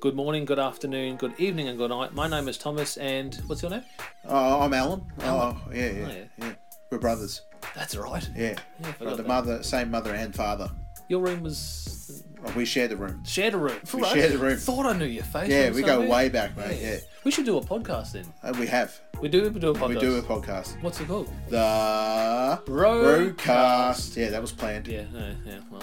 [0.00, 2.14] Good morning, good afternoon, good evening, and good night.
[2.14, 3.82] My name is Thomas, and what's your name?
[4.26, 5.02] Oh, I'm Alan.
[5.20, 5.56] Alan.
[5.56, 6.24] Oh, yeah, yeah, Oh, yeah.
[6.38, 6.52] yeah.
[6.90, 7.42] We're brothers.
[7.74, 8.28] That's right.
[8.36, 8.54] Yeah.
[8.80, 9.28] Yeah, I forgot Got the that.
[9.28, 10.70] mother, same mother and father.
[11.08, 13.24] Your room was Oh, we share the room.
[13.24, 13.80] shared a room.
[13.92, 14.56] We share the room.
[14.58, 15.48] Thought I knew your face.
[15.48, 16.78] Yeah, we go way back, mate.
[16.80, 16.98] Yeah.
[17.24, 18.32] We should do a podcast then.
[18.44, 18.96] Uh, we have.
[19.20, 19.50] We do.
[19.50, 19.88] We do a podcast.
[19.88, 20.80] We do a podcast.
[20.80, 21.28] What's it called?
[21.48, 22.62] The.
[22.66, 24.16] Roadcast.
[24.16, 24.86] Yeah, that was planned.
[24.86, 25.02] Yeah.
[25.12, 25.32] Yeah.
[25.44, 25.82] yeah well.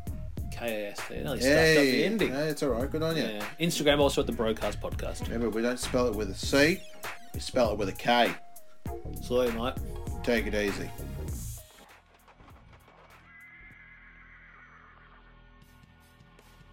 [0.51, 1.15] K A S T.
[1.15, 2.33] Nearly stuffed up the Hey, ending.
[2.33, 2.89] no, it's all right.
[2.89, 3.23] Good on you.
[3.23, 3.43] Yeah.
[3.59, 5.23] Instagram also at the Brokast Podcast.
[5.23, 6.81] Remember, we don't spell it with a C.
[7.33, 8.31] We spell it with a K.
[9.21, 9.73] So, mate.
[10.23, 10.89] Take it easy.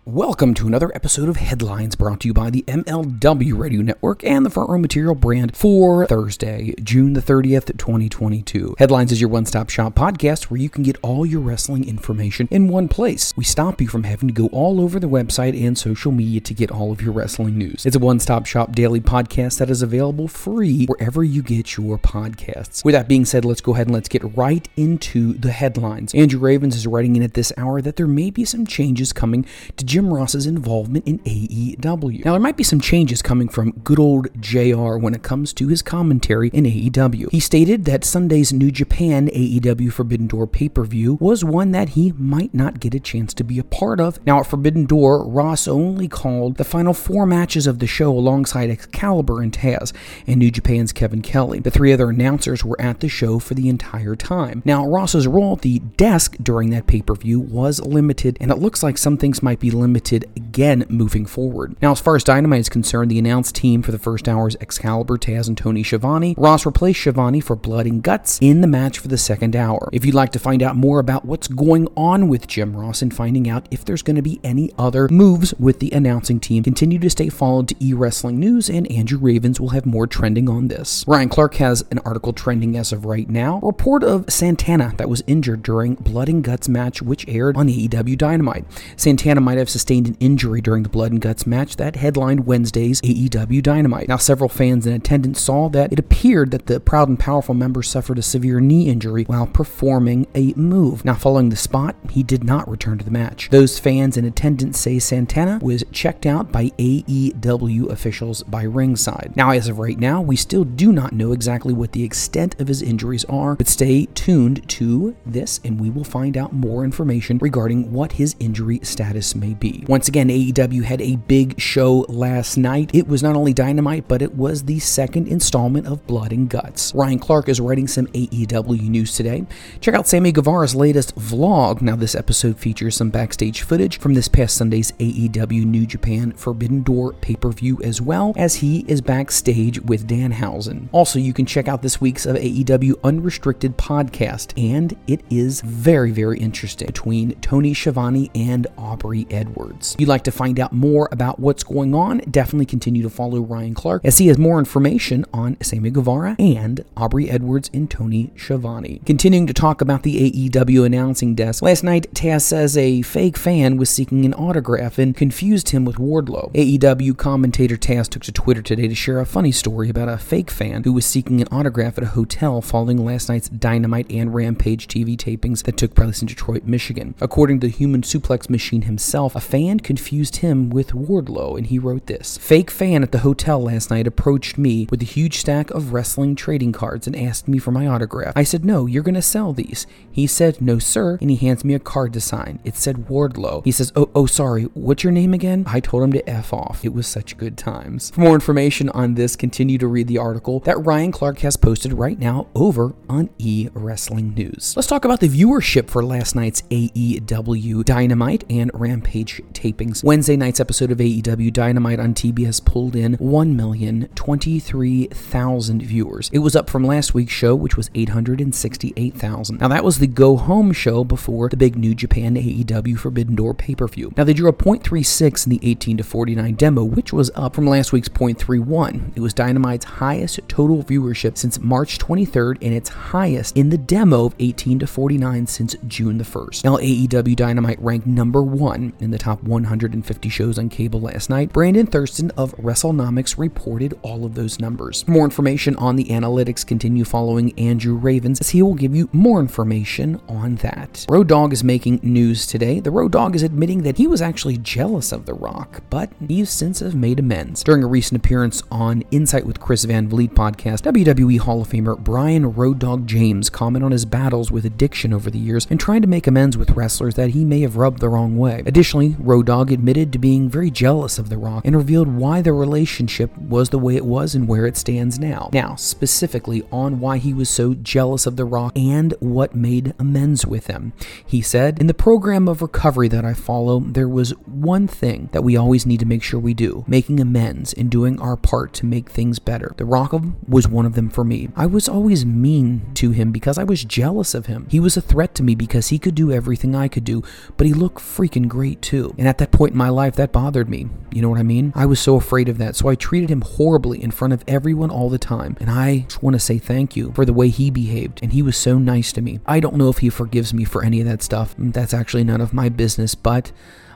[0.09, 4.47] Welcome to another episode of Headlines brought to you by the MLW Radio Network and
[4.47, 8.77] the Front Row Material brand for Thursday, June the 30th, 2022.
[8.79, 12.49] Headlines is your one stop shop podcast where you can get all your wrestling information
[12.51, 13.35] in one place.
[13.37, 16.55] We stop you from having to go all over the website and social media to
[16.55, 17.85] get all of your wrestling news.
[17.85, 21.99] It's a one stop shop daily podcast that is available free wherever you get your
[21.99, 22.83] podcasts.
[22.83, 26.15] With that being said, let's go ahead and let's get right into the headlines.
[26.15, 29.45] Andrew Ravens is writing in at this hour that there may be some changes coming
[29.77, 32.25] to Jim Ross's involvement in AEW.
[32.25, 35.67] Now, there might be some changes coming from good old JR when it comes to
[35.67, 37.33] his commentary in AEW.
[37.33, 41.91] He stated that Sunday's New Japan AEW Forbidden Door pay per view was one that
[41.91, 44.25] he might not get a chance to be a part of.
[44.25, 48.71] Now, at Forbidden Door, Ross only called the final four matches of the show alongside
[48.71, 49.93] Excalibur and Taz
[50.29, 51.59] and New Japan's Kevin Kelly.
[51.59, 54.63] The three other announcers were at the show for the entire time.
[54.65, 58.59] Now, Ross's role at the desk during that pay per view was limited, and it
[58.59, 61.77] looks like some things might be limited again moving forward.
[61.81, 64.57] Now, as far as Dynamite is concerned, the announced team for the first hour is
[64.61, 66.35] Excalibur, Taz, and Tony Schiavone.
[66.37, 69.89] Ross replaced Schiavone for Blood and Guts in the match for the second hour.
[69.93, 73.15] If you'd like to find out more about what's going on with Jim Ross and
[73.15, 76.99] finding out if there's going to be any other moves with the announcing team, continue
[76.99, 81.05] to stay followed to e-wrestling news, and Andrew Ravens will have more trending on this.
[81.07, 83.61] Ryan Clark has an article trending as of right now.
[83.63, 88.17] Report of Santana that was injured during Blood and Guts match, which aired on AEW
[88.17, 88.65] Dynamite.
[88.97, 93.01] Santana might have sustained an injury during the Blood and Guts match that headlined Wednesday's
[93.03, 94.09] AEW Dynamite.
[94.09, 97.83] Now, several fans in attendance saw that it appeared that the proud and powerful member
[97.83, 101.05] suffered a severe knee injury while performing a move.
[101.05, 103.49] Now, following the spot, he did not return to the match.
[103.51, 109.33] Those fans in attendance say Santana was checked out by AEW officials by ringside.
[109.37, 112.69] Now, as of right now, we still do not know exactly what the extent of
[112.69, 117.39] his injuries are, but stay tuned to this and we will find out more information
[117.39, 119.85] regarding what his injury status may be.
[119.89, 122.91] Once again, AEW had a big show last night.
[122.95, 126.95] It was not only Dynamite, but it was the second installment of Blood and Guts.
[126.95, 129.47] Ryan Clark is writing some AEW news today.
[129.81, 131.81] Check out Sammy Guevara's latest vlog.
[131.81, 136.83] Now, this episode features some backstage footage from this past Sunday's AEW New Japan Forbidden
[136.83, 140.89] Door pay per view, as well as he is backstage with Danhausen.
[140.93, 146.11] Also, you can check out this week's of AEW Unrestricted podcast, and it is very,
[146.11, 149.48] very interesting between Tony Schiavone and Aubrey Edwards.
[149.49, 149.95] Edwards.
[149.95, 153.41] If you'd like to find out more about what's going on, definitely continue to follow
[153.41, 158.31] Ryan Clark as he has more information on Sammy Guevara and Aubrey Edwards and Tony
[158.37, 159.01] Schiavone.
[159.07, 163.77] Continuing to talk about the AEW announcing desk, last night Taz says a fake fan
[163.77, 166.53] was seeking an autograph and confused him with Wardlow.
[166.53, 170.51] AEW commentator Taz took to Twitter today to share a funny story about a fake
[170.51, 174.89] fan who was seeking an autograph at a hotel following last night's Dynamite and Rampage
[174.89, 177.15] TV tapings that took place in Detroit, Michigan.
[177.21, 181.79] According to the Human Suplex Machine himself, a fan confused him with Wardlow, and he
[181.79, 185.71] wrote this Fake fan at the hotel last night approached me with a huge stack
[185.71, 188.33] of wrestling trading cards and asked me for my autograph.
[188.35, 189.87] I said, No, you're going to sell these.
[190.11, 192.59] He said, No, sir, and he hands me a card to sign.
[192.65, 193.65] It said Wardlow.
[193.65, 195.63] He says, Oh, oh, sorry, what's your name again?
[195.69, 196.85] I told him to F off.
[196.85, 198.11] It was such good times.
[198.11, 201.93] For more information on this, continue to read the article that Ryan Clark has posted
[201.93, 204.75] right now over on E Wrestling News.
[204.75, 210.03] Let's talk about the viewership for last night's AEW Dynamite and Rampage tapings.
[210.03, 216.31] Wednesday night's episode of AEW Dynamite on TBS pulled in 1,023,000 viewers.
[216.33, 219.61] It was up from last week's show, which was 868,000.
[219.61, 223.55] Now, that was the go home show before the big New Japan AEW Forbidden Door
[223.55, 224.13] pay per view.
[224.17, 227.67] Now, they drew a 0.36 in the 18 to 49 demo, which was up from
[227.67, 229.13] last week's 0.31.
[229.17, 234.27] It was Dynamite's highest total viewership since March 23rd and its highest in the demo
[234.27, 236.65] of 18 to 49 since June the 1st.
[236.65, 241.53] Now, AEW Dynamite ranked number one in the top 150 shows on cable last night.
[241.53, 245.07] Brandon Thurston of WrestleNomics reported all of those numbers.
[245.07, 249.41] More information on the analytics, continue following Andrew Ravens as he will give you more
[249.41, 251.05] information on that.
[251.11, 252.81] Road Dogg is making news today.
[252.81, 256.51] The Road Dogg is admitting that he was actually jealous of The Rock, but he's
[256.51, 257.65] since have made amends.
[257.65, 261.99] During a recent appearance on Insight with Chris Van Vliet podcast, WWE Hall of Famer
[261.99, 266.03] Brian Road Dogg James commented on his battles with addiction over the years and trying
[266.03, 268.63] to make amends with wrestlers that he may have rubbed the wrong way.
[268.67, 272.55] Additionally, Road Dogg admitted to being very jealous of The Rock and revealed why their
[272.55, 275.51] relationship was the way it was and where it stands now.
[275.53, 280.47] Now, specifically on why he was so jealous of The Rock and what made amends
[280.47, 280.93] with him.
[281.25, 285.45] He said, In the program of recovery that I follow, there was one thing that
[285.45, 288.87] we always need to make sure we do making amends and doing our part to
[288.87, 289.75] make things better.
[289.77, 290.09] The Rock
[290.47, 291.49] was one of them for me.
[291.55, 294.67] I was always mean to him because I was jealous of him.
[294.71, 297.23] He was a threat to me because he could do everything I could do,
[297.57, 298.98] but he looked freaking great too.
[299.19, 300.89] And at that point in my life, that bothered me.
[301.11, 301.73] You know what I mean?
[301.75, 304.91] I was so afraid of that, so I treated him horribly in front of everyone
[304.91, 305.57] all the time.
[305.61, 308.43] And I just want to say thank you for the way he behaved, and he
[308.43, 309.41] was so nice to me.
[309.47, 311.55] I don't know if he forgives me for any of that stuff.
[311.59, 313.53] That's actually none of my business, but.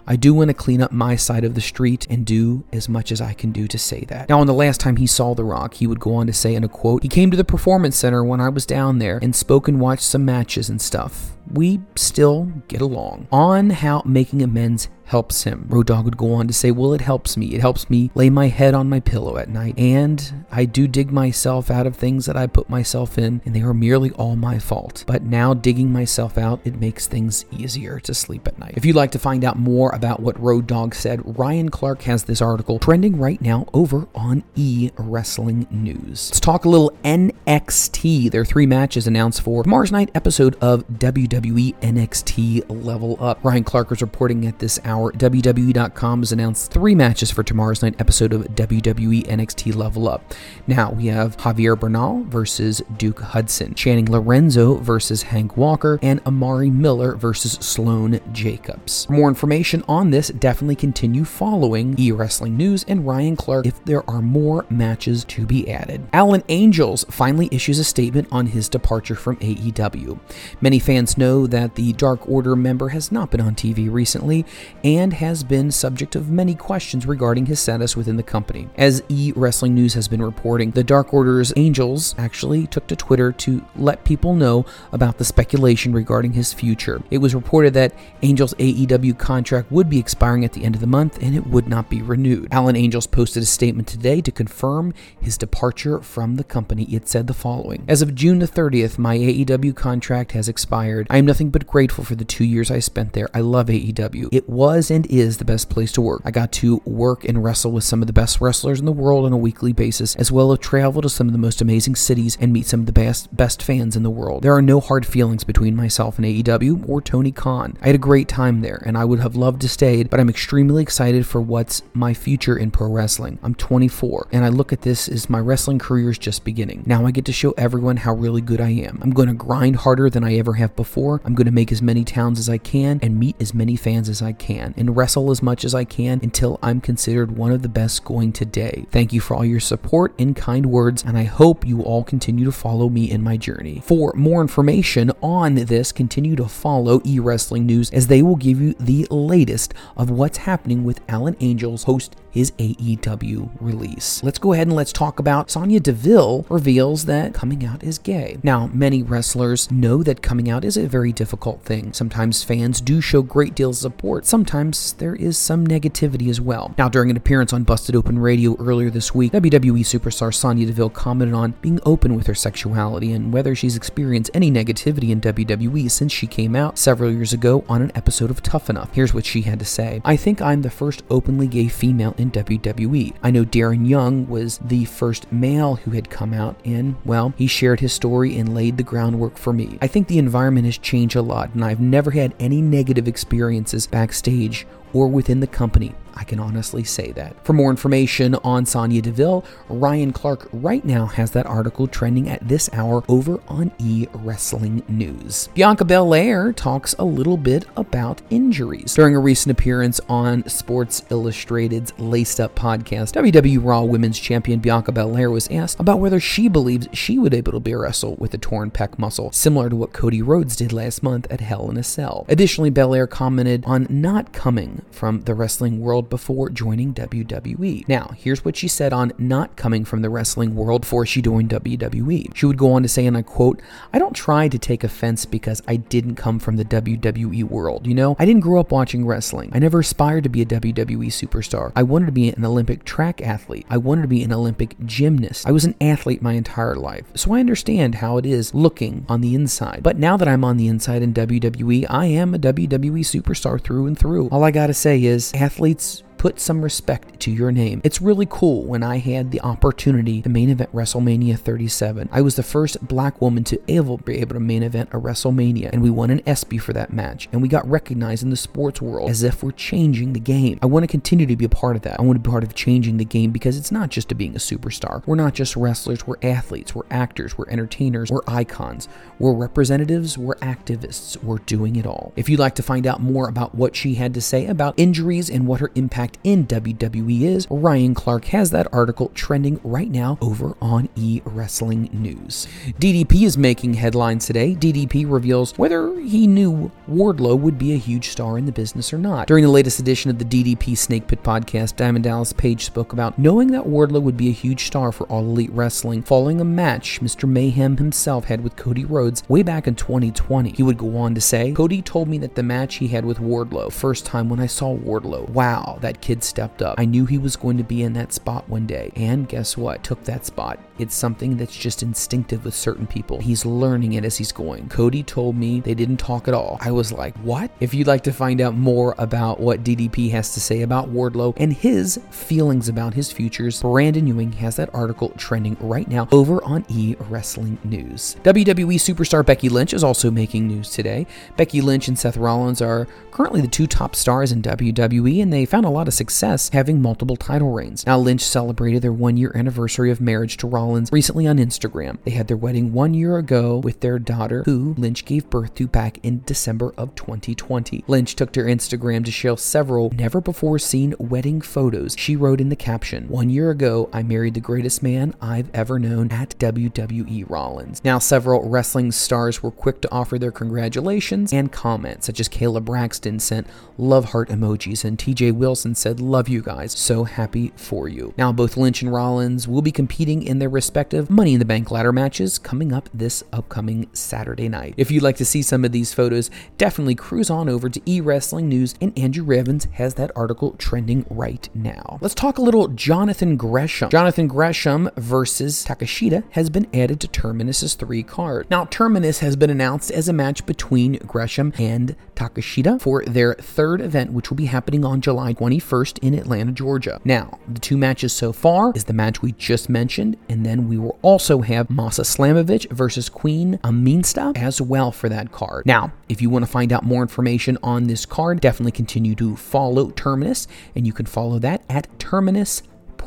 [0.06, 3.12] I do want to clean up my side of the street and do as much
[3.12, 4.28] as I can do to say that.
[4.28, 6.54] Now, on the last time he saw The Rock, he would go on to say
[6.54, 9.34] in a quote, He came to the Performance Center when I was down there and
[9.34, 11.32] spoke and watched some matches and stuff.
[11.50, 13.28] We still get along.
[13.30, 15.66] On how making amends helps him.
[15.68, 17.54] Road Dogg would go on to say, Well, it helps me.
[17.54, 19.78] It helps me lay my head on my pillow at night.
[19.78, 23.60] And I do dig myself out of things that I put myself in, and they
[23.60, 25.04] are merely all my fault.
[25.06, 28.72] But now digging myself out, it makes things easier to sleep at night.
[28.74, 32.24] If you'd like to find out more about what Road Dogg said, Ryan Clark has
[32.24, 36.30] this article trending right now over on E Wrestling News.
[36.30, 38.30] Let's talk a little NXT.
[38.30, 43.44] There are three matches announced for tomorrow's night episode of WWE NXT Level Up.
[43.44, 47.96] Ryan Clark is reporting at this hour WWE.com has announced three matches for tomorrow's night
[47.98, 50.32] episode of WWE NXT Level Up.
[50.68, 56.70] Now we have Javier Bernal versus Duke Hudson, Channing Lorenzo versus Hank Walker, and Amari
[56.70, 59.06] Miller versus Sloane Jacobs.
[59.06, 63.84] For more information on this, definitely continue following E Wrestling News and Ryan Clark if
[63.84, 66.06] there are more matches to be added.
[66.12, 70.20] Alan Angels finally issues a statement on his departure from AEW.
[70.60, 74.44] Many fans know that the Dark Order member has not been on TV recently,
[74.84, 78.68] and has been subject of many questions regarding his status within the company.
[78.76, 83.32] As E Wrestling News has been reporting, the Dark Order's Angels actually took to Twitter
[83.32, 87.02] to let people know about the speculation regarding his future.
[87.10, 90.86] It was reported that Angels' AEW contract would be expiring at the end of the
[90.86, 92.48] month and it would not be renewed.
[92.52, 96.84] Alan Angels posted a statement today to confirm his departure from the company.
[96.84, 101.06] It said the following As of June the 30th, my AEW contract has expired.
[101.08, 103.28] I am nothing but grateful for the two years I spent there.
[103.34, 104.28] I love AEW.
[104.32, 106.22] It was and is the best place to work.
[106.24, 109.24] I got to work and wrestle with some of the best wrestlers in the world
[109.24, 112.38] on a weekly basis, as well as travel to some of the most amazing cities
[112.40, 114.42] and meet some of the best best fans in the world.
[114.42, 117.76] There are no hard feelings between myself and AEW or Tony Khan.
[117.82, 120.30] I had a great time there, and I would have loved to stay, but I'm
[120.30, 123.38] extremely excited for what's my future in pro wrestling.
[123.42, 126.82] I'm 24, and I look at this as my wrestling career is just beginning.
[126.86, 128.98] Now I get to show everyone how really good I am.
[129.02, 131.20] I'm going to grind harder than I ever have before.
[131.24, 134.08] I'm going to make as many towns as I can and meet as many fans
[134.08, 134.61] as I can.
[134.62, 138.04] Can and wrestle as much as I can until I'm considered one of the best
[138.04, 138.86] going today.
[138.90, 142.44] Thank you for all your support and kind words, and I hope you all continue
[142.44, 143.82] to follow me in my journey.
[143.84, 148.60] For more information on this, continue to follow e wrestling news as they will give
[148.60, 154.22] you the latest of what's happening with Alan Angels host his AEW release.
[154.24, 158.38] Let's go ahead and let's talk about Sonya Deville reveals that coming out is gay.
[158.42, 161.92] Now, many wrestlers know that coming out is a very difficult thing.
[161.92, 164.24] Sometimes fans do show great deals of support.
[164.24, 166.74] Sometimes there is some negativity as well.
[166.78, 170.88] Now, during an appearance on Busted Open Radio earlier this week, WWE superstar Sonya Deville
[170.88, 175.90] commented on being open with her sexuality and whether she's experienced any negativity in WWE
[175.90, 178.94] since she came out several years ago on an episode of Tough Enough.
[178.94, 182.30] Here's what she had to say I think I'm the first openly gay female in
[182.30, 183.12] WWE.
[183.22, 187.46] I know Darren Young was the first male who had come out, and, well, he
[187.46, 189.78] shared his story and laid the groundwork for me.
[189.82, 193.86] I think the environment has changed a lot, and I've never had any negative experiences
[193.86, 195.94] backstage or within the company.
[196.14, 197.44] I can honestly say that.
[197.44, 202.46] For more information on Sonya Deville, Ryan Clark right now has that article trending at
[202.46, 205.48] this hour over on E Wrestling News.
[205.54, 208.94] Bianca Belair talks a little bit about injuries.
[208.94, 214.92] During a recent appearance on Sports Illustrated's Laced Up podcast, WWE Raw Women's Champion Bianca
[214.92, 218.38] Belair was asked about whether she believes she would be able to wrestle with a
[218.38, 221.82] torn pec muscle, similar to what Cody Rhodes did last month at Hell in a
[221.82, 222.26] Cell.
[222.28, 227.86] Additionally, Belair commented on not coming from the wrestling world before joining WWE.
[227.88, 231.50] Now, here's what she said on not coming from the wrestling world before she joined
[231.50, 232.34] WWE.
[232.34, 233.60] She would go on to say, and I quote,
[233.92, 237.86] I don't try to take offense because I didn't come from the WWE world.
[237.86, 239.50] You know, I didn't grow up watching wrestling.
[239.52, 241.72] I never aspired to be a WWE superstar.
[241.76, 243.66] I wanted to be an Olympic track athlete.
[243.68, 245.46] I wanted to be an Olympic gymnast.
[245.46, 247.06] I was an athlete my entire life.
[247.14, 249.80] So I understand how it is looking on the inside.
[249.82, 253.86] But now that I'm on the inside in WWE, I am a WWE superstar through
[253.86, 254.28] and through.
[254.28, 255.91] All I gotta say is athletes
[256.22, 257.80] put some respect to your name.
[257.82, 262.08] It's really cool when I had the opportunity to main event WrestleMania 37.
[262.12, 265.70] I was the first black woman to ever be able to main event a WrestleMania,
[265.72, 268.80] and we won an ESPY for that match, and we got recognized in the sports
[268.80, 270.60] world as if we're changing the game.
[270.62, 271.98] I want to continue to be a part of that.
[271.98, 274.36] I want to be part of changing the game because it's not just to being
[274.36, 275.04] a superstar.
[275.08, 278.88] We're not just wrestlers, we're athletes, we're actors, we're entertainers, we're icons,
[279.18, 282.12] we're representatives, we're activists, we're doing it all.
[282.14, 285.28] If you'd like to find out more about what she had to say about injuries
[285.28, 290.18] and what her impact in WWE is, Ryan Clark has that article trending right now
[290.20, 292.46] over on E Wrestling News.
[292.78, 294.54] DDP is making headlines today.
[294.54, 298.98] DDP reveals whether he knew Wardlow would be a huge star in the business or
[298.98, 299.26] not.
[299.26, 303.18] During the latest edition of the DDP Snake Pit podcast, Diamond Dallas Page spoke about
[303.18, 307.00] knowing that Wardlow would be a huge star for All Elite Wrestling following a match
[307.00, 307.28] Mr.
[307.28, 310.50] Mayhem himself had with Cody Rhodes way back in 2020.
[310.50, 313.18] He would go on to say, Cody told me that the match he had with
[313.18, 316.74] Wardlow, first time when I saw Wardlow, wow, that kid stepped up.
[316.78, 318.92] I knew he was going to be in that spot one day.
[318.96, 319.82] And guess what?
[319.82, 320.58] Took that spot.
[320.82, 323.20] It's something that's just instinctive with certain people.
[323.20, 324.68] He's learning it as he's going.
[324.68, 326.58] Cody told me they didn't talk at all.
[326.60, 327.52] I was like, what?
[327.60, 331.34] If you'd like to find out more about what DDP has to say about Wardlow
[331.36, 336.42] and his feelings about his futures, Brandon Ewing has that article trending right now over
[336.42, 338.16] on E Wrestling News.
[338.24, 341.06] WWE superstar Becky Lynch is also making news today.
[341.36, 345.46] Becky Lynch and Seth Rollins are currently the two top stars in WWE, and they
[345.46, 347.86] found a lot of success having multiple title reigns.
[347.86, 351.98] Now, Lynch celebrated their one year anniversary of marriage to Rollins recently on Instagram.
[352.04, 355.66] They had their wedding one year ago with their daughter, who Lynch gave birth to
[355.66, 357.84] back in December of 2020.
[357.86, 361.94] Lynch took to Instagram to share several never before seen wedding photos.
[361.98, 365.78] She wrote in the caption, One year ago, I married the greatest man I've ever
[365.78, 367.82] known at WWE Rollins.
[367.84, 372.64] Now, several wrestling stars were quick to offer their congratulations and comments, such as Kayla
[372.64, 373.46] Braxton sent
[373.78, 376.72] love heart emojis, and TJ Wilson said, Love you guys.
[376.72, 378.14] So happy for you.
[378.16, 381.70] Now, both Lynch and Rollins will be competing in their respective Money in the Bank
[381.70, 384.74] ladder matches coming up this upcoming Saturday night.
[384.76, 388.00] If you'd like to see some of these photos, definitely cruise on over to E
[388.00, 391.98] Wrestling News, and Andrew Ravens has that article trending right now.
[392.00, 393.90] Let's talk a little Jonathan Gresham.
[393.90, 398.46] Jonathan Gresham versus Takeshita has been added to Terminus's three card.
[398.50, 403.80] Now, Terminus has been announced as a match between Gresham and Takeshita for their third
[403.80, 407.00] event, which will be happening on July 21st in Atlanta, Georgia.
[407.04, 410.78] Now, the two matches so far is the match we just mentioned, and then we
[410.78, 415.66] will also have Masha Slamovich versus Queen Aminata as well for that card.
[415.66, 419.36] Now, if you want to find out more information on this card, definitely continue to
[419.36, 422.62] follow Terminus, and you can follow that at Terminus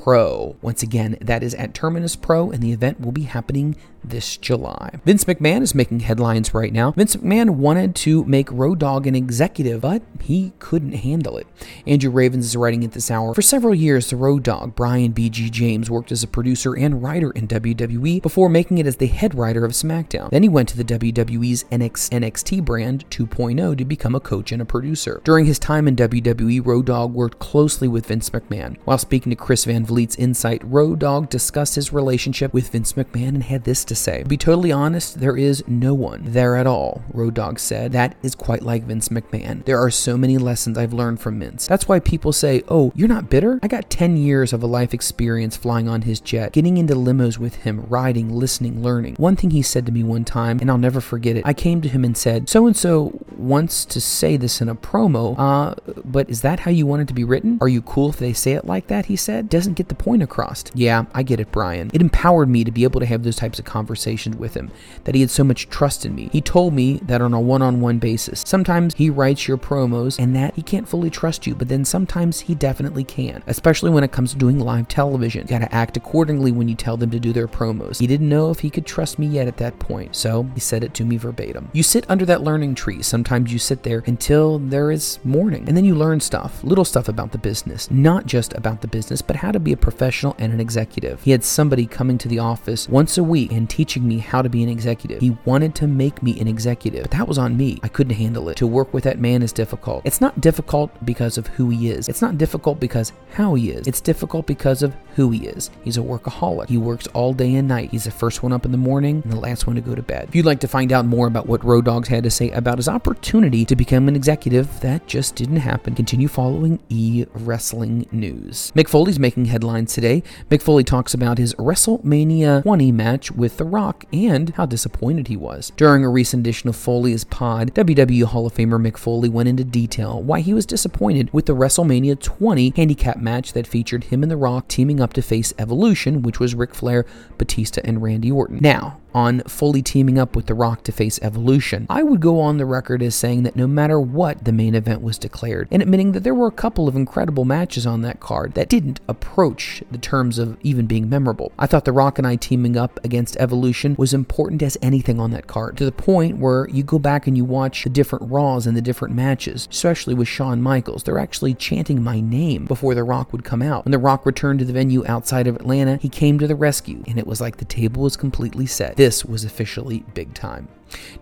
[0.06, 0.56] Pro.
[0.62, 3.76] Once again, that is at Terminus Pro, and the event will be happening
[4.10, 4.92] this July.
[5.04, 6.92] Vince McMahon is making headlines right now.
[6.92, 11.48] Vince McMahon wanted to make Road Dogg an executive, but he couldn't handle it.
[11.88, 13.34] Andrew Ravens is writing at this hour.
[13.34, 15.50] For several years, the Road Dogg, Brian B.G.
[15.50, 19.36] James, worked as a producer and writer in WWE before making it as the head
[19.36, 20.30] writer of SmackDown.
[20.30, 24.62] Then he went to the WWE's NX- NXT brand 2.0 to become a coach and
[24.62, 25.22] a producer.
[25.24, 28.78] During his time in WWE, Road Dogg worked closely with Vince McMahon.
[28.86, 33.30] While speaking to Chris Van Vliet's Insight, Road Dogg discussed his relationship with Vince McMahon
[33.30, 34.24] and had this to say.
[34.24, 37.94] Be totally honest, there is no one there at all, Road Dogg said.
[37.94, 39.64] That is quite like Vince McMahon.
[39.64, 41.66] There are so many lessons I've learned from Vince.
[41.68, 43.58] That's why people say, oh, you're not bitter?
[43.64, 47.38] I got 10 years of a life experience flying on his jet, getting into limos
[47.38, 49.16] with him, riding, listening, learning.
[49.16, 51.80] One thing he said to me one time, and I'll never forget it, I came
[51.82, 55.76] to him and said, so and so wants to say this in a promo, uh,
[56.04, 57.58] but is that how you want it to be written?
[57.62, 59.06] Are you cool if they say it like that?
[59.06, 59.50] He said.
[59.50, 60.64] Doesn't get the point across.
[60.74, 61.90] Yeah, I get it, Brian.
[61.94, 64.72] It empowered me to be able to have those types of conversations with him,
[65.04, 66.30] that he had so much trust in me.
[66.32, 68.44] He told me that on a one on one basis.
[68.46, 72.42] Sometimes he writes your promos and that he can't fully trust you, but then sometimes
[72.42, 75.42] he definitely can, especially when it comes to doing live television.
[75.42, 78.00] You gotta act accordingly when you tell them to do their promos.
[78.00, 80.84] He didn't know if he could trust me yet at that point, so he said
[80.84, 81.70] it to me verbatim.
[81.74, 83.02] You sit under that learning tree.
[83.02, 87.08] Sometimes you sit there until there is morning, and then you learn stuff, little stuff
[87.08, 90.52] about the business, not just about the business, but how to be a professional and
[90.52, 91.22] an executive.
[91.24, 94.50] He had somebody coming to the office once a week and teaching me how to
[94.50, 95.22] be an executive.
[95.22, 97.80] He wanted to make me an executive, but that was on me.
[97.84, 98.58] I couldn't handle it.
[98.58, 100.02] To work with that man is difficult.
[100.06, 102.10] It's not difficult because of who he is.
[102.10, 103.88] It's not difficult because how he is.
[103.88, 105.70] It's difficult because of who he is.
[105.84, 106.70] He's a workaholic.
[106.70, 107.92] He works all day and night.
[107.92, 110.02] He's the first one up in the morning and the last one to go to
[110.02, 110.30] bed.
[110.30, 112.78] If you'd like to find out more about what Road Doggs had to say about
[112.78, 115.96] his opportunity to become an executive, that just didn't happen.
[115.96, 118.72] Continue following E Wrestling News.
[118.76, 120.22] Mick Foley's making headlines today.
[120.52, 125.36] Mick Foley talks about his WrestleMania 20 match with The Rock and how disappointed he
[125.36, 125.72] was.
[125.76, 129.64] During a recent edition of Foley's Pod, WWE Hall of Famer Mick Foley went into
[129.64, 134.32] detail why he was disappointed with the WrestleMania 20 handicap match that featured him and
[134.32, 137.04] The Rock teaming up to face Evolution, which was Ric Flair,
[137.40, 138.60] Batista, and Randy Orton.
[138.62, 141.88] Now, on Foley teaming up with The Rock to face Evolution.
[141.90, 145.02] I would go on the record as saying that no matter what the main event
[145.02, 148.56] was declared, and admitting that there were a couple of incredible matches on that card
[148.56, 151.54] that didn't approach the terms of even being memorable.
[151.58, 155.32] I thought The Rock and I teaming up against Evolution was important as anything on
[155.32, 158.68] that card, to the point where you go back and you watch the different Raws
[158.68, 161.04] and the different matches, especially with Shawn Michaels.
[161.04, 163.86] They're actually chanting my name before The Rock would come out.
[163.86, 167.02] When The Rock returned to the venue outside of Atlanta, he came to the rescue,
[167.08, 168.98] and it was like the table was completely set.
[168.98, 170.68] This was officially big time.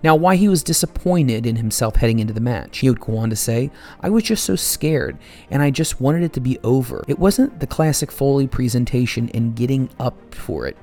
[0.04, 3.30] Now, why he was disappointed in himself heading into the match, he would go on
[3.30, 5.18] to say, I was just so scared,
[5.50, 7.04] and I just wanted it to be over.
[7.08, 10.78] It wasn't the classic Foley presentation and getting up for it.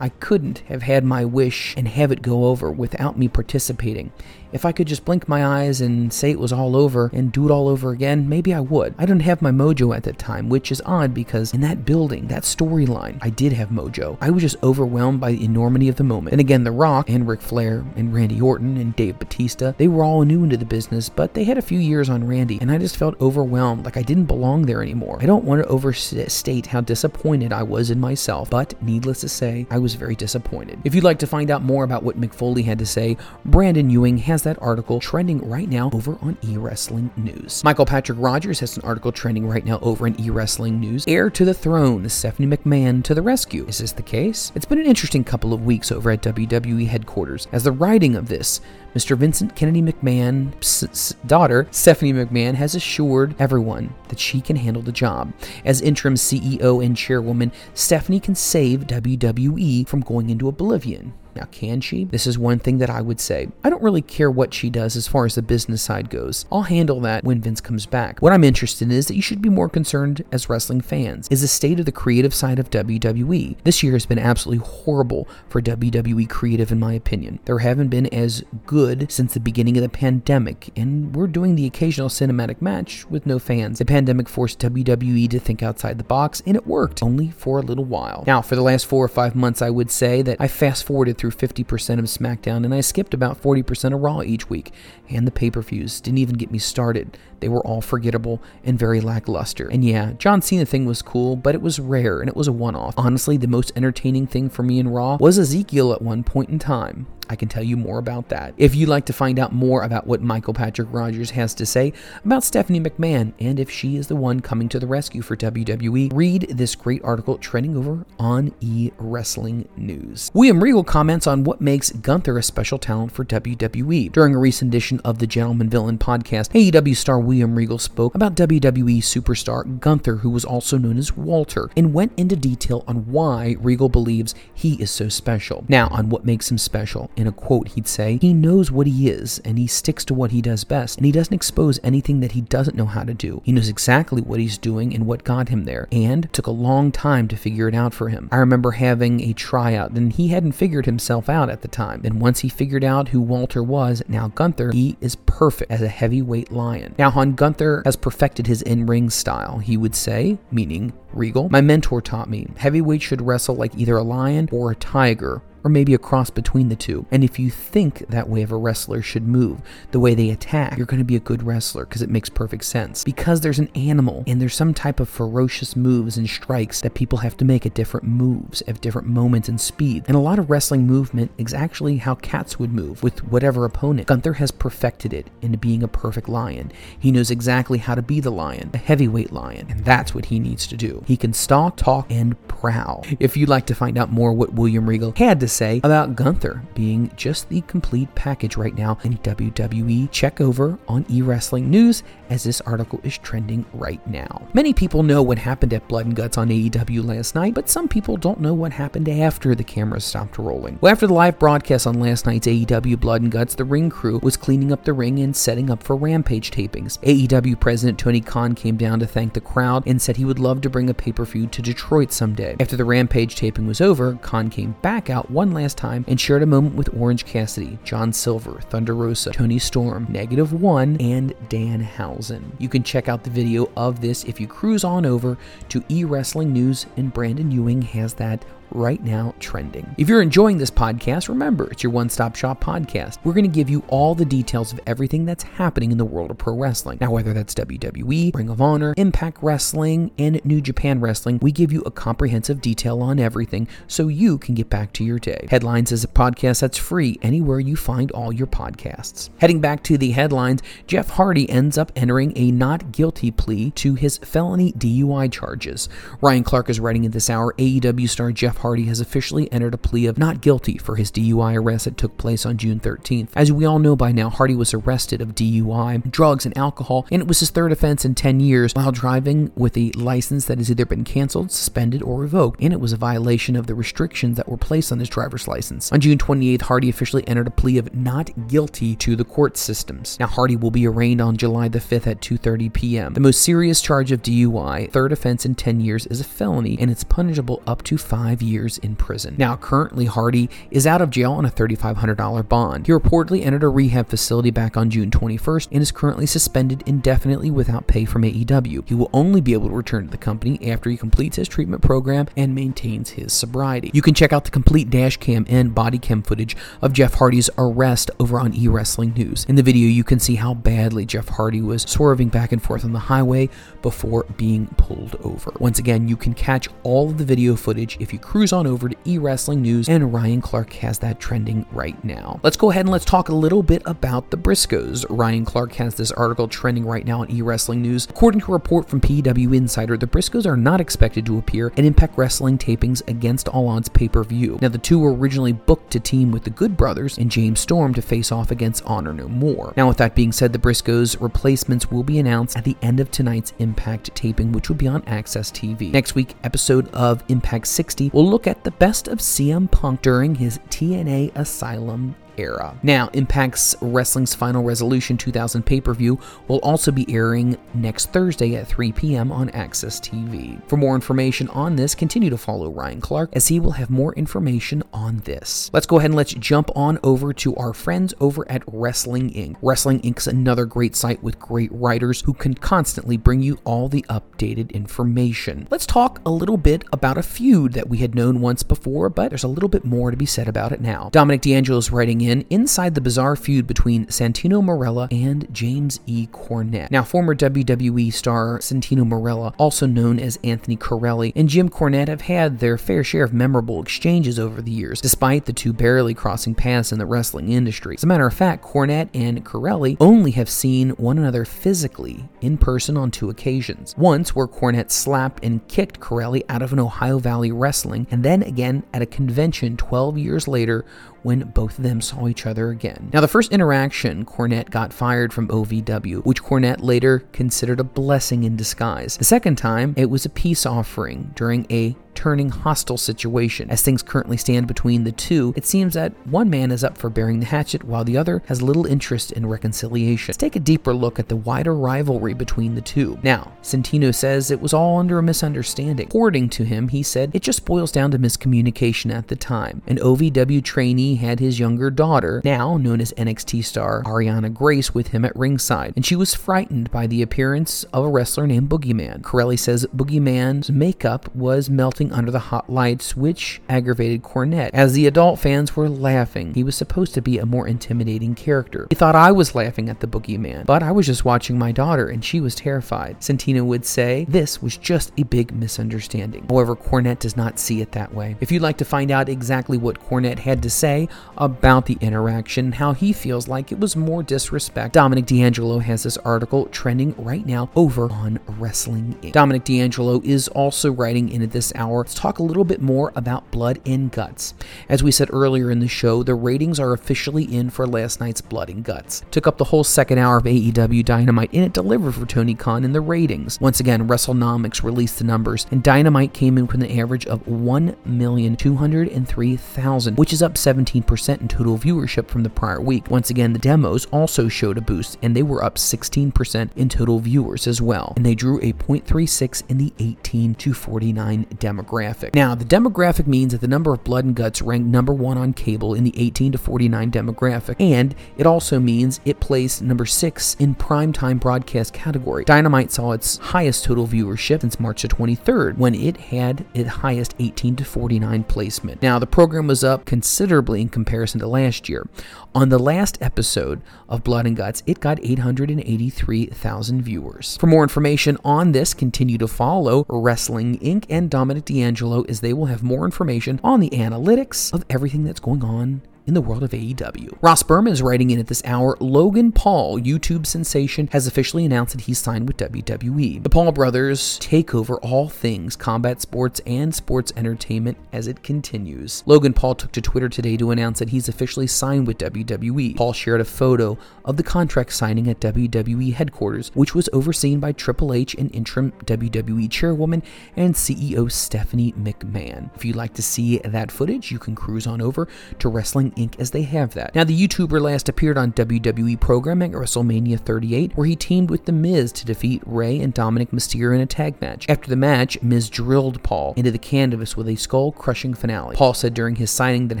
[0.00, 4.10] I couldn't have had my wish and have it go over without me participating.
[4.52, 7.46] If I could just blink my eyes and say it was all over and do
[7.46, 8.94] it all over again, maybe I would.
[8.98, 12.26] I didn't have my mojo at that time, which is odd because in that building,
[12.26, 14.18] that storyline, I did have mojo.
[14.20, 16.32] I was just overwhelmed by the enormity of the moment.
[16.32, 20.04] And again, The Rock and Ric Flair and Randy Orton and Dave Batista, they were
[20.04, 22.76] all new into the business, but they had a few years on Randy, and I
[22.76, 25.18] just felt overwhelmed, like I didn't belong there anymore.
[25.22, 29.51] I don't want to overstate how disappointed I was in myself, but needless to say,
[29.70, 30.80] I was very disappointed.
[30.84, 33.90] If you'd like to find out more about what Mick Foley had to say, Brandon
[33.90, 37.62] Ewing has that article trending right now over on eWrestling News.
[37.64, 41.04] Michael Patrick Rogers has an article trending right now over in eWrestling News.
[41.06, 43.66] Heir to the throne, Stephanie McMahon to the rescue.
[43.66, 44.52] Is this the case?
[44.54, 48.28] It's been an interesting couple of weeks over at WWE headquarters as the writing of
[48.28, 48.60] this
[48.94, 49.16] Mr.
[49.16, 55.32] Vincent Kennedy McMahon's daughter, Stephanie McMahon, has assured everyone that she can handle the job.
[55.64, 61.14] As interim CEO and chairwoman, Stephanie can save WWE from going into oblivion.
[61.34, 62.04] Now, can she?
[62.04, 63.48] This is one thing that I would say.
[63.64, 66.44] I don't really care what she does as far as the business side goes.
[66.50, 68.20] I'll handle that when Vince comes back.
[68.20, 71.40] What I'm interested in is that you should be more concerned as wrestling fans is
[71.40, 73.56] the state of the creative side of WWE.
[73.64, 77.40] This year has been absolutely horrible for WWE creative in my opinion.
[77.44, 81.66] There haven't been as good since the beginning of the pandemic, and we're doing the
[81.66, 83.78] occasional cinematic match with no fans.
[83.78, 87.62] The pandemic forced WWE to think outside the box, and it worked, only for a
[87.62, 88.24] little while.
[88.26, 91.18] Now, for the last four or five months, I would say that I fast forwarded
[91.22, 94.72] through 50% of SmackDown and I skipped about 40% of Raw each week.
[95.08, 97.16] And the pay per views didn't even get me started.
[97.38, 99.70] They were all forgettable and very lackluster.
[99.70, 102.52] And yeah, John Cena thing was cool, but it was rare and it was a
[102.52, 102.94] one off.
[102.96, 106.58] Honestly, the most entertaining thing for me in Raw was Ezekiel at one point in
[106.58, 107.06] time.
[107.32, 108.52] I can tell you more about that.
[108.58, 111.94] If you'd like to find out more about what Michael Patrick Rogers has to say
[112.26, 116.12] about Stephanie McMahon and if she is the one coming to the rescue for WWE,
[116.12, 120.30] read this great article trending over on E Wrestling News.
[120.34, 124.12] William Regal comments on what makes Gunther a special talent for WWE.
[124.12, 128.34] During a recent edition of the Gentleman Villain podcast, AEW star William Regal spoke about
[128.34, 133.56] WWE superstar Gunther, who was also known as Walter, and went into detail on why
[133.58, 135.64] Regal believes he is so special.
[135.66, 139.08] Now, on what makes him special, in a quote, he'd say, He knows what he
[139.08, 142.32] is, and he sticks to what he does best, and he doesn't expose anything that
[142.32, 143.40] he doesn't know how to do.
[143.44, 146.90] He knows exactly what he's doing and what got him there, and took a long
[146.90, 148.28] time to figure it out for him.
[148.32, 152.02] I remember having a tryout, and he hadn't figured himself out at the time.
[152.04, 155.88] And once he figured out who Walter was, now Gunther, he is perfect as a
[155.88, 156.96] heavyweight lion.
[156.98, 161.48] Now, Han Gunther has perfected his in ring style, he would say, meaning Regal.
[161.50, 165.70] My mentor taught me heavyweight should wrestle like either a lion or a tiger or
[165.70, 167.06] maybe a cross between the two.
[167.10, 170.76] And if you think that way of a wrestler should move, the way they attack,
[170.76, 173.04] you're going to be a good wrestler because it makes perfect sense.
[173.04, 177.18] Because there's an animal and there's some type of ferocious moves and strikes that people
[177.18, 180.04] have to make at different moves, at different moments and speed.
[180.06, 184.08] And a lot of wrestling movement is actually how cats would move with whatever opponent.
[184.08, 186.72] Gunther has perfected it into being a perfect lion.
[186.98, 190.38] He knows exactly how to be the lion, a heavyweight lion, and that's what he
[190.38, 191.02] needs to do.
[191.06, 193.04] He can stalk, talk, and prowl.
[193.20, 196.62] If you'd like to find out more what William Regal had to say about Gunther
[196.74, 202.44] being just the complete package right now in WWE, check over on eWrestling News as
[202.44, 204.48] this article is trending right now.
[204.54, 207.88] Many people know what happened at Blood and Guts on AEW last night, but some
[207.88, 210.78] people don't know what happened after the cameras stopped rolling.
[210.80, 214.18] Well, after the live broadcast on last night's AEW Blood and Guts, the ring crew
[214.22, 216.98] was cleaning up the ring and setting up for Rampage tapings.
[217.00, 220.60] AEW President Tony Khan came down to thank the crowd and said he would love
[220.62, 222.56] to bring a pay per view to Detroit someday.
[222.58, 226.40] After the Rampage taping was over, Khan came back out one last time and shared
[226.40, 232.52] a moment with Orange Cassidy, John Silver, Thunder Rosa, Toni Storm, Negative One, and Danhausen.
[232.60, 235.36] You can check out the video of this if you cruise on over
[235.70, 239.94] to E Wrestling News, and Brandon Ewing has that right now trending.
[239.98, 243.18] If you're enjoying this podcast, remember it's your one stop shop podcast.
[243.24, 246.30] We're going to give you all the details of everything that's happening in the world
[246.30, 246.98] of pro wrestling.
[247.00, 251.72] Now, whether that's WWE, Ring of Honor, Impact Wrestling, and New Japan Wrestling, we give
[251.72, 255.46] you a comprehensive detail on everything so you can get back to your day.
[255.50, 259.30] Headlines is a podcast that's free anywhere you find all your podcasts.
[259.38, 263.94] Heading back to the headlines, Jeff Hardy ends up entering a not guilty plea to
[263.94, 265.88] his felony DUI charges.
[266.20, 269.78] Ryan Clark is writing at this hour AEW star Jeff Hardy has officially entered a
[269.78, 273.30] plea of not guilty for his DUI arrest that took place on June 13th.
[273.34, 277.20] As we all know by now, Hardy was arrested of DUI, drugs, and alcohol, and
[277.20, 280.70] it was his third offense in 10 years while driving with a license that has
[280.70, 284.48] either been canceled, suspended, or revoked, and it was a violation of the restrictions that
[284.48, 285.90] were placed on his driver's license.
[285.90, 290.16] On June 28th, Hardy officially entered a plea of not guilty to the court systems.
[290.20, 293.14] Now, Hardy will be arraigned on July the 5th at 2:30 p.m.
[293.14, 296.92] The most serious charge of DUI, third offense in 10 years, is a felony, and
[296.92, 299.34] it's punishable up to five years years in prison.
[299.38, 302.86] Now, currently, Hardy is out of jail on a $3,500 bond.
[302.86, 307.50] He reportedly entered a rehab facility back on June 21st and is currently suspended indefinitely
[307.50, 308.88] without pay from AEW.
[308.88, 311.82] He will only be able to return to the company after he completes his treatment
[311.82, 313.90] program and maintains his sobriety.
[313.94, 317.48] You can check out the complete dash cam and body cam footage of Jeff Hardy's
[317.56, 319.46] arrest over on E Wrestling News.
[319.48, 322.84] In the video, you can see how badly Jeff Hardy was swerving back and forth
[322.84, 323.48] on the highway
[323.80, 325.52] before being pulled over.
[325.60, 328.88] Once again, you can catch all of the video footage if you cruise on over
[328.88, 332.40] to E Wrestling News, and Ryan Clark has that trending right now.
[332.42, 335.04] Let's go ahead and let's talk a little bit about the Briscoes.
[335.10, 338.06] Ryan Clark has this article trending right now on E Wrestling News.
[338.08, 341.84] According to a report from PW Insider, the Briscoes are not expected to appear at
[341.84, 344.58] Impact Wrestling tapings against All Odds pay per view.
[344.62, 347.92] Now, the two were originally booked to team with the Good Brothers and James Storm
[347.94, 349.74] to face off against Honor No More.
[349.76, 353.10] Now, with that being said, the Briscoes replacements will be announced at the end of
[353.10, 355.92] tonight's Impact taping, which will be on Access TV.
[355.92, 360.34] Next week, episode of Impact 60 will look at the best of CM Punk during
[360.34, 362.78] his TNA Asylum era.
[362.82, 366.18] Now, Impact's Wrestling's Final Resolution 2000 pay per view
[366.48, 369.30] will also be airing next Thursday at 3 p.m.
[369.32, 370.60] on Access TV.
[370.68, 374.14] For more information on this, continue to follow Ryan Clark as he will have more
[374.14, 375.70] information on this.
[375.72, 379.56] Let's go ahead and let's jump on over to our friends over at Wrestling Inc.
[379.62, 384.04] Wrestling Inc.'s another great site with great writers who can constantly bring you all the
[384.08, 385.68] updated information.
[385.70, 389.28] Let's talk a little bit about a feud that we had known once before, but
[389.28, 391.10] there's a little bit more to be said about it now.
[391.12, 396.26] Dominic D'Angelo is writing in inside the bizarre feud between Santino Marella and James E.
[396.28, 396.90] Cornette.
[396.90, 402.22] Now, former WWE star Santino Marella, also known as Anthony Carelli, and Jim Cornette have
[402.22, 406.54] had their fair share of memorable exchanges over the years, despite the two barely crossing
[406.54, 407.94] paths in the wrestling industry.
[407.96, 412.58] As a matter of fact, Cornette and Carelli only have seen one another physically in
[412.58, 413.94] person on two occasions.
[413.96, 418.42] Once, where Cornette slapped and kicked Carelli out of an Ohio Valley Wrestling, and then
[418.42, 420.84] again at a convention 12 years later
[421.22, 423.10] when both of them saw each other again.
[423.12, 428.44] Now, the first interaction, Cornette got fired from OVW, which Cornette later considered a blessing
[428.44, 429.16] in disguise.
[429.16, 433.68] The second time, it was a peace offering during a turning hostile situation.
[433.68, 437.10] As things currently stand between the two, it seems that one man is up for
[437.10, 440.28] bearing the hatchet while the other has little interest in reconciliation.
[440.28, 443.18] Let's take a deeper look at the wider rivalry between the two.
[443.24, 446.06] Now, Santino says it was all under a misunderstanding.
[446.06, 449.82] According to him, he said it just boils down to miscommunication at the time.
[449.88, 455.08] An OVW trainee had his younger daughter, now known as NXT star Arianna Grace, with
[455.08, 459.22] him at ringside, and she was frightened by the appearance of a wrestler named Boogeyman.
[459.22, 464.70] Carelli says Boogeyman's makeup was melting under the hot lights, which aggravated Cornette.
[464.72, 468.86] As the adult fans were laughing, he was supposed to be a more intimidating character.
[468.90, 472.08] He thought I was laughing at the Boogeyman, but I was just watching my daughter
[472.08, 473.20] and she was terrified.
[473.20, 476.46] Santino would say this was just a big misunderstanding.
[476.48, 478.36] However, Cornette does not see it that way.
[478.40, 482.72] If you'd like to find out exactly what Cornette had to say about the interaction
[482.72, 487.46] how he feels like it was more disrespect, Dominic D'Angelo has this article trending right
[487.46, 489.32] now over on Wrestling Inc.
[489.32, 491.91] Dominic D'Angelo is also writing in at this hour.
[491.98, 494.54] Let's talk a little bit more about Blood and Guts.
[494.88, 498.40] As we said earlier in the show, the ratings are officially in for last night's
[498.40, 499.22] Blood and Guts.
[499.30, 502.84] Took up the whole second hour of AEW Dynamite and it delivered for Tony Khan
[502.84, 503.60] in the ratings.
[503.60, 510.16] Once again, WrestleNomics released the numbers and Dynamite came in with an average of 1,203,000,
[510.16, 513.10] which is up 17% in total viewership from the prior week.
[513.10, 517.18] Once again, the demos also showed a boost and they were up 16% in total
[517.18, 518.12] viewers as well.
[518.16, 521.46] And they drew a 0.36 in the 18 to 49
[521.82, 522.34] demographic.
[522.34, 525.52] Now, the demographic means that the number of blood and guts ranked number one on
[525.52, 530.54] cable in the 18 to 49 demographic, and it also means it placed number six
[530.58, 532.44] in primetime broadcast category.
[532.44, 537.34] Dynamite saw its highest total viewership since March the 23rd, when it had its highest
[537.38, 539.02] 18 to 49 placement.
[539.02, 542.08] Now, the program was up considerably in comparison to last year.
[542.54, 547.56] On the last episode of Blood and Guts, it got 883,000 viewers.
[547.56, 551.06] For more information on this, continue to follow Wrestling Inc.
[551.08, 555.40] and Dominic D'Angelo is they will have more information on the analytics of everything that's
[555.40, 557.36] going on in the world of AEW.
[557.40, 561.96] Ross Berman is writing in at this hour Logan Paul, YouTube sensation, has officially announced
[561.96, 563.42] that he's signed with WWE.
[563.42, 569.22] The Paul brothers take over all things combat sports and sports entertainment as it continues.
[569.26, 572.96] Logan Paul took to Twitter today to announce that he's officially signed with WWE.
[572.96, 577.72] Paul shared a photo of the contract signing at WWE headquarters, which was overseen by
[577.72, 580.22] Triple H and interim WWE chairwoman
[580.56, 582.70] and CEO Stephanie McMahon.
[582.74, 586.38] If you'd like to see that footage, you can cruise on over to Wrestling Inc.
[586.38, 587.14] as they have that.
[587.14, 591.64] Now, the YouTuber last appeared on WWE programming at WrestleMania 38, where he teamed with
[591.64, 594.66] The Miz to defeat Rey and Dominic Mysterio in a tag match.
[594.68, 598.76] After the match, Miz drilled Paul into the canvas with a skull crushing finale.
[598.76, 600.00] Paul said during his signing that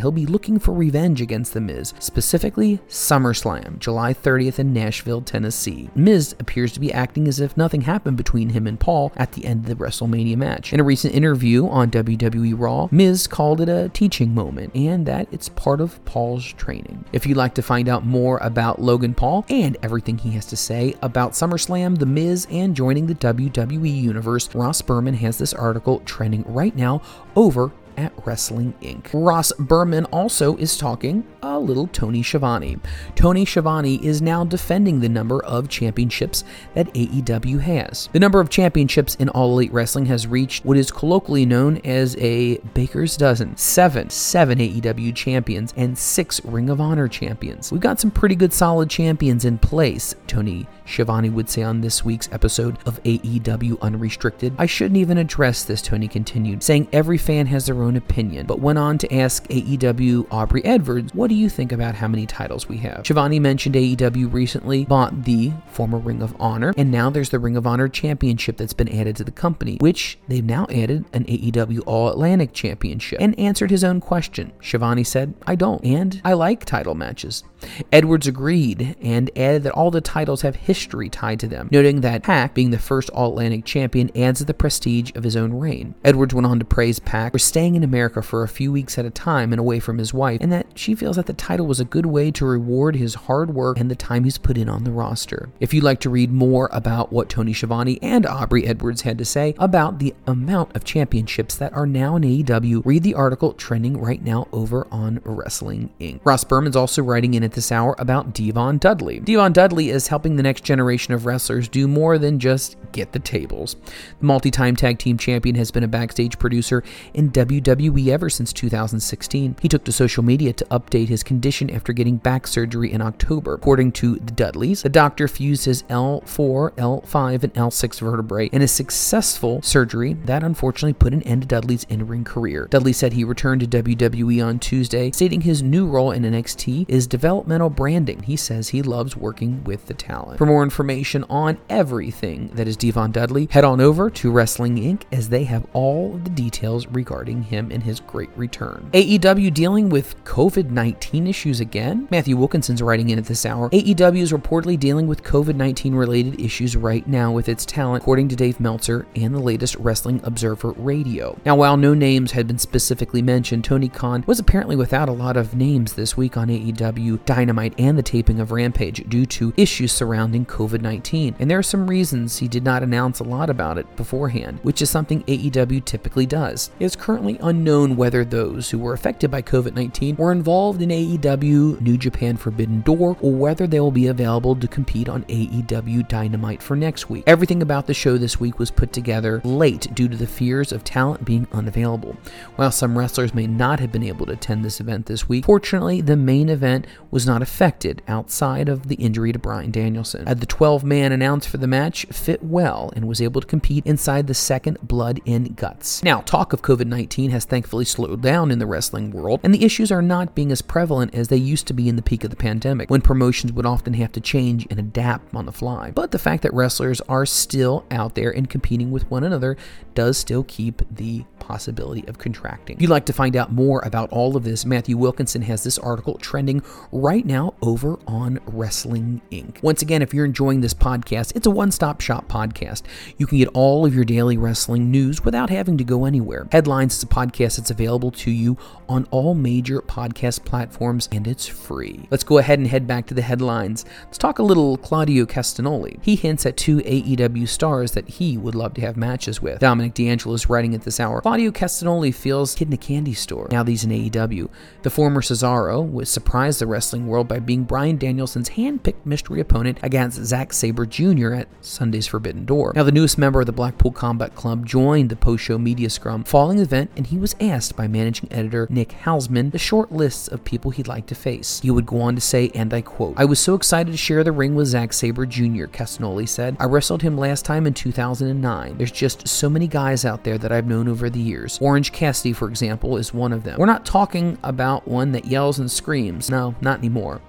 [0.00, 5.90] he'll be looking for revenge against The Miz, specifically SummerSlam, July 30th in Nashville, Tennessee.
[5.94, 9.44] Miz appears to be acting as if nothing happened between him and Paul at the
[9.44, 10.72] end of the WrestleMania match.
[10.72, 15.28] In a recent interview on WWE Raw, Miz called it a teaching moment and that
[15.30, 17.04] it's part of Paul's training.
[17.12, 20.56] If you'd like to find out more about Logan Paul and everything he has to
[20.56, 26.00] say about SummerSlam, The Miz, and joining the WWE Universe, Ross Berman has this article
[26.00, 27.02] trending right now
[27.36, 29.08] over at Wrestling Inc.
[29.12, 32.78] Ross Berman also is talking a little Tony Schiavone.
[33.14, 38.08] Tony Schiavone is now defending the number of championships that AEW has.
[38.12, 42.16] The number of championships in All Elite Wrestling has reached what is colloquially known as
[42.16, 43.56] a baker's dozen.
[43.56, 47.72] Seven, seven AEW champions and six Ring of Honor champions.
[47.72, 52.04] We've got some pretty good solid champions in place, Tony Schiavone would say on this
[52.04, 54.54] week's episode of AEW Unrestricted.
[54.58, 58.60] I shouldn't even address this, Tony continued, saying every fan has their own opinion, but
[58.60, 62.68] went on to ask AEW Aubrey Edwards, what do you think about how many titles
[62.68, 63.04] we have?
[63.04, 67.56] Schiavone mentioned AEW recently bought the former Ring of Honor, and now there's the Ring
[67.56, 71.82] of Honor Championship that's been added to the company, which they've now added an AEW
[71.86, 74.52] All Atlantic Championship, and answered his own question.
[74.60, 77.44] Schiavone said, I don't, and I like title matches.
[77.92, 82.22] Edwards agreed and added that all the titles have history tied to them, noting that
[82.22, 85.94] PAC, being the first All Atlantic champion, adds to the prestige of his own reign.
[86.04, 89.04] Edwards went on to praise PAC for staying in America for a few weeks at
[89.04, 91.80] a time and away from his wife, and that she feels that the title was
[91.80, 94.84] a good way to reward his hard work and the time he's put in on
[94.84, 95.50] the roster.
[95.60, 99.24] If you'd like to read more about what Tony Schiavone and Aubrey Edwards had to
[99.24, 103.98] say about the amount of championships that are now in AEW, read the article trending
[103.98, 106.20] right now over on Wrestling Inc.
[106.24, 109.20] Ross Berman's also writing in at this hour about D-Von Dudley.
[109.20, 113.18] D-Von Dudley is helping the next generation of wrestlers do more than just get the
[113.18, 113.76] tables.
[114.20, 116.82] The multi time tag team champion has been a backstage producer
[117.14, 119.56] in WWE ever since 2016.
[119.60, 123.54] He took to social media to update his condition after getting back surgery in October.
[123.54, 128.68] According to the Dudleys, the doctor fused his L4, L5, and L6 vertebrae in a
[128.68, 132.66] successful surgery that unfortunately put an end to Dudley's in ring career.
[132.70, 137.06] Dudley said he returned to WWE on Tuesday, stating his new role in NXT is
[137.42, 138.22] developmental branding.
[138.22, 140.38] He says he loves working with the talent.
[140.38, 145.02] For more information on everything that is D-Von Dudley, head on over to Wrestling Inc.
[145.10, 148.88] as they have all the details regarding him and his great return.
[148.92, 152.06] AEW dealing with COVID 19 issues again?
[152.10, 153.68] Matthew Wilkinson's writing in at this hour.
[153.70, 158.28] AEW is reportedly dealing with COVID 19 related issues right now with its talent, according
[158.28, 161.38] to Dave Meltzer and the latest Wrestling Observer Radio.
[161.44, 165.36] Now, while no names had been specifically mentioned, Tony Khan was apparently without a lot
[165.36, 169.90] of names this week on AEW Dynamite and the taping of Rampage due to issues
[169.90, 171.36] surrounding COVID 19.
[171.38, 174.82] And there are some reasons he did not announce a lot about it beforehand, which
[174.82, 176.70] is something AEW typically does.
[176.78, 180.90] It is currently unknown whether those who were affected by COVID 19 were involved in
[180.90, 186.06] AEW New Japan Forbidden Door or whether they will be available to compete on AEW
[186.08, 187.24] Dynamite for next week.
[187.26, 190.84] Everything about the show this week was put together late due to the fears of
[190.84, 192.14] talent being unavailable.
[192.56, 196.02] While some wrestlers may not have been able to attend this event this week, fortunately,
[196.02, 200.26] the main event was not affected outside of the injury to Bryan Danielson.
[200.26, 203.86] Had the 12 man announced for the match fit well and was able to compete
[203.86, 206.02] inside the second Blood & Guts.
[206.02, 209.64] Now, talk of COVID 19 has thankfully slowed down in the wrestling world, and the
[209.64, 212.30] issues are not being as prevalent as they used to be in the peak of
[212.30, 215.90] the pandemic, when promotions would often have to change and adapt on the fly.
[215.90, 219.56] But the fact that wrestlers are still out there and competing with one another
[219.94, 222.76] does still keep the possibility of contracting.
[222.76, 225.78] If you'd like to find out more about all of this, Matthew Wilkinson has this
[225.78, 226.60] article trending
[227.02, 229.60] right now over on Wrestling Inc.
[229.60, 232.82] Once again, if you're enjoying this podcast, it's a one stop shop podcast.
[233.18, 236.46] You can get all of your daily wrestling news without having to go anywhere.
[236.52, 238.56] Headlines is a podcast that's available to you
[238.88, 242.06] on all major podcast platforms and it's free.
[242.12, 243.84] Let's go ahead and head back to the headlines.
[244.04, 245.98] Let's talk a little Claudio Castagnoli.
[246.04, 249.58] He hints at two AEW stars that he would love to have matches with.
[249.58, 251.20] Dominic DeAngelo is writing at this hour.
[251.20, 253.48] Claudio Castagnoli feels kid in a candy store.
[253.50, 254.48] Now he's in AEW.
[254.82, 259.78] The former Cesaro was surprised the wrestling world by being Bryan Danielson's hand-picked mystery opponent
[259.82, 261.32] against Zack Sabre Jr.
[261.32, 262.72] at Sunday's Forbidden Door.
[262.76, 266.58] Now the newest member of the Blackpool Combat Club joined the post-show media scrum following
[266.58, 270.44] the event, and he was asked by managing editor Nick Hausman the short lists of
[270.44, 271.60] people he'd like to face.
[271.60, 274.24] He would go on to say, and I quote, I was so excited to share
[274.24, 276.56] the ring with Zack Sabre Jr., Castagnoli said.
[276.60, 278.76] I wrestled him last time in 2009.
[278.76, 281.58] There's just so many guys out there that I've known over the years.
[281.60, 283.58] Orange Cassidy, for example, is one of them.
[283.58, 286.30] We're not talking about one that yells and screams.
[286.30, 287.20] No, not anymore.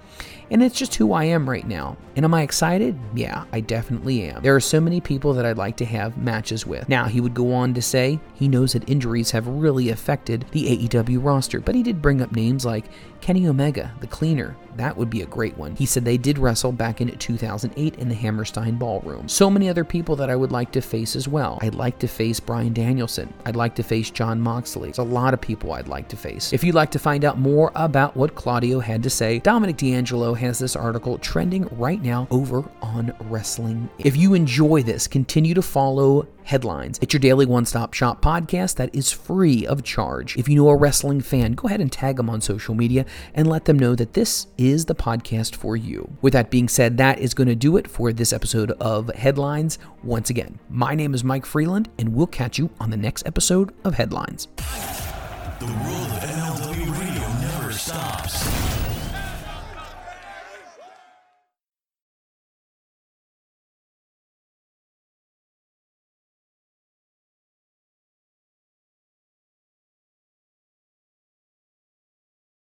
[0.54, 1.98] And it's just who I am right now.
[2.16, 2.96] And am I excited?
[3.16, 4.44] Yeah, I definitely am.
[4.44, 6.88] There are so many people that I'd like to have matches with.
[6.88, 10.88] Now, he would go on to say he knows that injuries have really affected the
[10.88, 12.86] AEW roster, but he did bring up names like
[13.20, 14.56] Kenny Omega, the cleaner.
[14.76, 15.76] That would be a great one.
[15.76, 19.30] He said they did wrestle back in 2008 in the Hammerstein Ballroom.
[19.30, 21.60] So many other people that I would like to face as well.
[21.62, 23.34] I'd like to face Bryan Danielson.
[23.46, 24.90] I'd like to face Jon Moxley.
[24.90, 26.54] There's a lot of people I'd like to face.
[26.54, 30.36] If you'd like to find out more about what Claudio had to say, Dominic DeAngelo
[30.44, 33.90] has this article trending right now over on Wrestling.
[33.98, 37.00] If you enjoy this, continue to follow headlines.
[37.02, 40.38] It's your daily one stop shop podcast that is free of charge.
[40.38, 43.48] If you know a wrestling fan, go ahead and tag them on social media and
[43.48, 46.10] let them know that this is the podcast for you.
[46.22, 49.80] With that being said, that is going to do it for this episode of Headlines.
[50.04, 53.74] Once again, my name is Mike Freland, and we'll catch you on the next episode
[53.84, 54.50] of Headlines.